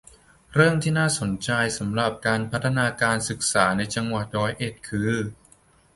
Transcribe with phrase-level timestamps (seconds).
[0.53, 5.13] เรื่องที่น่าสนใจสำหรับการพัฒนาการศึกษาในจังหวัดร้อยเอ็ดคือ